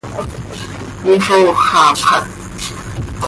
Ixooxapxat. 1.13 2.25